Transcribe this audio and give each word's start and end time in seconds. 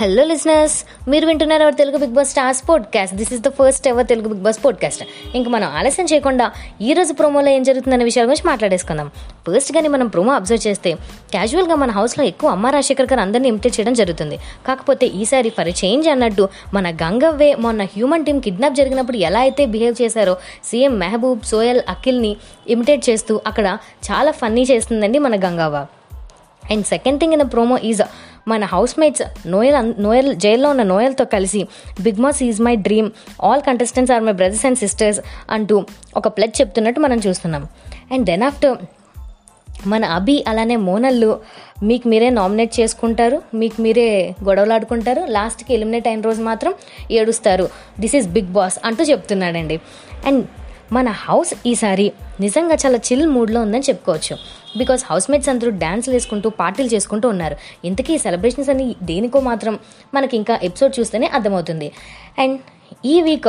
Hello 0.00 0.24
listeners 0.24 1.10
మీరు 1.10 1.26
వింటున్నారు 1.26 1.62
our 1.62 1.74
Telugu 1.74 1.96
Bigg 1.96 2.08
Boss 2.08 2.28
stars 2.30 2.68
podcast 2.68 3.16
this 3.16 3.32
is 3.32 3.42
the 3.42 3.48
first 3.48 3.88
ever 3.88 4.06
Telugu 4.06 4.28
Bigg 4.28 4.40
Boss 4.40 4.64
podcast 4.64 5.04
ఇంకా 5.34 5.50
మనం 5.50 5.68
ఆలస్యం 5.68 6.06
చేయకుండా 6.06 6.52
ఈ 6.80 6.92
రోజు 6.92 7.12
ప్రోమోలో 7.12 7.48
ఏం 7.50 7.62
జరుగుతుందనే 7.62 8.04
విషయాల 8.04 8.26
గురించి 8.26 8.50
మాట్లాడేసుకుందాం. 8.50 9.10
ఫస్ట్ 9.48 9.72
కానీ 9.72 9.88
మనం 9.88 10.06
ప్రోమో 10.06 10.32
అబ్జర్వ్ 10.32 10.68
చేస్తే 10.68 10.94
క్యాజువల్గా 11.30 11.74
మన 11.74 11.90
హౌస్లో 11.90 12.24
ఎక్కువ 12.24 12.50
అమ్మ 12.50 12.66
రాజశేఖర్ 12.66 13.06
గారు 13.12 13.20
అందరినీ 13.20 13.48
ఇమిటేట్ 13.48 13.80
చేయడం 13.80 13.92
జరుగుతుంది. 13.92 14.38
కాకపోతే 14.68 15.06
ఈసారి 15.06 15.50
ఫర్ 15.50 15.68
చేంజ్ 15.68 16.08
అన్నట్టు 16.08 16.48
మన 16.74 16.90
గంగవ్వే 16.90 17.54
మొన్న 17.54 17.82
హ్యూమన్ 17.82 18.24
టీమ్ 18.24 18.42
కిడ్నాప్ 18.42 18.74
జరిగినప్పుడు 18.74 19.16
ఎలా 19.16 19.40
అయితే 19.40 19.66
బిహేవ్ 19.66 20.02
చేశారో 20.02 20.36
సీఎం 20.64 20.98
మెహబూబ్ 20.98 21.40
సోయల్ 21.42 21.82
అఖిల్ని 21.88 22.36
ఇమిటేట్ 22.68 23.10
చేస్తూ 23.10 23.40
అక్కడ 23.46 23.78
చాలా 24.12 24.30
ఫన్నీ 24.30 24.62
చేస్తుందండి 24.62 25.18
మన 25.18 25.36
Gangavva. 25.36 25.86
And 26.70 26.86
second 26.86 27.20
thing 27.20 27.32
in 27.32 27.42
the 27.42 27.52
promo 27.52 27.78
is 27.78 28.02
మన 28.48 28.64
హౌస్ 28.64 28.98
మేట్స్ 28.98 29.22
నోయల్ 29.48 30.02
నోయల్ 30.02 30.36
జైల్లో 30.36 30.70
ఉన్న 30.70 30.82
నోయల్తో 30.82 31.24
కలిసి 31.24 31.68
Bigg 32.00 32.22
Boss 32.22 32.42
is 32.42 32.60
my 32.60 32.76
dream 32.76 33.10
all 33.42 33.62
contestants 33.62 34.12
are 34.14 34.22
my 34.22 34.32
brothers 34.32 34.66
and 34.66 34.78
sisters 34.78 35.20
అంటూ 35.50 35.84
ఒక 36.16 36.28
ప్లెడ్ 36.28 36.60
చెప్తున్నట్టు 36.60 37.00
మనం 37.00 37.18
చూస్తున్నాం. 37.26 37.68
అండ్ 38.12 38.26
దెన్ 38.26 38.42
ఆఫ్టర్ 38.42 38.76
మన 39.86 40.04
అభి 40.04 40.44
అలానే 40.48 40.76
మోనల్లు 40.76 41.40
మీకు 41.82 42.08
మీరే 42.08 42.30
నామినేట్ 42.30 42.80
చేసుకుంటారు 42.80 43.42
మీకు 43.54 43.82
మీరే 43.82 44.34
గొడవలాడుకుంటారు 44.44 45.26
లాస్ట్కి 45.28 45.74
ఎలిమినేట్ 45.74 46.08
అయిన 46.08 46.20
రోజు 46.20 46.42
మాత్రం 46.42 46.74
ఏడుస్తారు. 47.10 47.68
దిస్ 48.00 48.16
ఈజ్ 48.16 48.28
బిగ్ 48.28 48.46
బాస్ 48.46 48.78
అంటూ 48.84 49.04
చెప్తున్నాడండి. 49.04 49.80
అండ్ 50.26 50.46
మన 50.92 51.08
హౌస్ 51.08 51.54
ఈసారి 51.66 52.12
నిజంగా 52.40 52.74
చాలా 52.74 52.96
చిల్ 52.96 53.26
మూడ్లో 53.26 53.62
ఉందని 53.62 53.80
చెప్పుకోవచ్చు. 53.80 54.36
బికాస్ 54.78 55.04
హౌస్ 55.10 55.30
మేట్స్ 55.30 55.48
అందరూ 55.48 55.70
డ్యాన్స్లు 55.70 56.14
వేసుకుంటూ 56.14 56.50
పార్టీలు 56.50 56.88
చేసుకుంటూ 56.88 57.28
ఉన్నారు. 57.28 57.56
ఇంతకీ 57.84 58.14
ఈ 58.14 58.18
సెలబ్రేషన్స్ 58.18 58.70
అని 58.70 58.96
దేనికో 59.02 59.40
మాత్రం 59.40 59.78
మనకి 60.14 60.36
ఇంకా 60.36 60.58
ఎపిసోడ్ 60.62 61.00
చూస్తేనే 61.00 61.26
అర్థమవుతుంది. 61.26 61.92
అండ్ 62.38 62.60
ఈ 63.04 63.22
వీక్ 63.22 63.48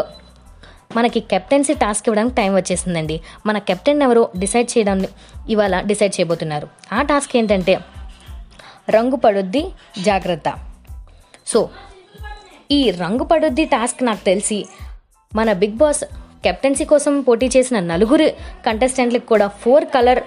మనకి 0.95 1.19
కెప్టెన్సీ 1.19 1.73
టాస్క్ 1.73 2.09
ఇవ్వడానికి 2.09 2.35
టైం 2.35 2.55
వచ్చేసిందండి. 2.55 3.21
మన 3.45 3.57
కెప్టెన్ 3.57 4.01
ఎవరో 4.01 4.29
డిసైడ్ 4.37 4.77
చేయడం 4.77 5.05
ఇవాళ 5.49 5.81
డిసైడ్ 5.81 6.19
చేయబోతున్నారు. 6.19 6.67
ఆ 6.93 7.01
టాస్క్ 7.01 7.37
ఏంటంటే 7.37 7.79
రంగు 8.89 9.15
పడుద్ది 9.15 9.67
జాగ్రత్త. 10.01 10.53
సో 11.47 11.69
ఈ 12.71 12.91
రంగు 12.91 13.23
పడుద్ది 13.23 13.65
టాస్క్ 13.65 14.03
నాకు 14.03 14.25
తెలిసి 14.25 14.65
మన 15.35 15.53
బిగ్ 15.53 15.73
బాస్ 15.73 16.03
కెప్టెన్సీ 16.43 16.85
కోసం 16.85 17.21
పోటీ 17.21 17.49
చేసిన 17.57 17.79
నలుగురు 17.79 18.27
కంటెస్టెంట్లకు 18.65 19.25
కూడా 19.25 19.47
ఫోర్ 19.47 19.85
కలర్ 19.85 20.23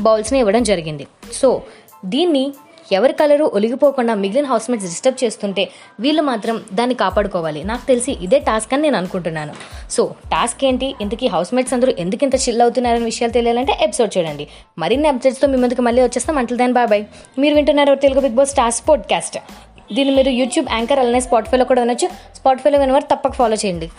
బౌల్స్ని 0.00 0.38
ఇవ్వడం 0.38 0.62
జరిగింది. 0.62 1.06
సో 1.32 1.62
దీన్ని 2.04 2.52
ఎవరి 2.92 3.12
కలరు 3.12 3.50
ఒలిగిపోకుండా 3.54 4.14
మిగిలిన 4.14 4.46
హౌస్మేట్స్ 4.46 4.86
డిస్టర్బ్ 4.86 5.24
చేస్తుంటే 5.24 5.68
వీళ్ళు 6.00 6.22
మాత్రం 6.22 6.62
దాన్ని 6.74 6.94
కాపాడుకోవాలి. 6.94 7.64
నాకు 7.64 7.86
తెలిసి 7.86 8.12
ఇదే 8.12 8.38
టాస్క్ 8.38 8.74
అని 8.74 8.82
నేను 8.82 8.96
అనుకుంటున్నాను. 8.96 9.54
సో 9.90 10.14
టాస్క్ 10.26 10.64
ఏంటి? 10.64 10.94
ఇంతకీ 11.00 11.26
హౌస్మేట్స్ 11.26 11.74
అందరూ 11.74 11.92
ఎందుకు 11.98 12.24
ఇంత 12.24 12.34
చిల్ 12.34 12.60
అవుతున్నారని 12.60 13.04
విషయాలు 13.04 13.32
తెలియాలంటే 13.32 13.78
ఎపిసోడ్ 13.80 14.18
చూడండి. 14.18 14.48
మరిన్ని 14.78 15.08
అప్డేట్స్తో 15.08 15.48
మీ 15.48 15.56
ముందుకు 15.56 15.82
మళ్ళీ 15.82 16.02
వచ్చేస్తాం. 16.02 16.38
అంటల్ 16.38 16.58
దాని 16.58 16.72
బాయ్ 16.72 17.04
మీరు 17.38 17.54
వింటున్నారు 17.54 17.94
Telugu 17.94 18.20
big 18.20 18.34
boss 18.34 18.54
task 18.54 18.88
podcast. 18.88 19.38
దీన్ని 19.94 20.16
మీరు 20.16 20.28
యూట్యూబ్ 20.28 20.68
యాంకర్ 20.72 20.98
అలానే 20.98 21.20
స్పాటిఫైలో 21.20 21.64
కూడా 21.64 21.82
వినొచ్చు. 21.82 22.08
స్పాటిఫైలో 22.36 22.78
వినవారు 22.78 23.04
తప్పక 23.14 23.32
ఫాలో 23.32 23.54
చేయండి. 23.54 23.90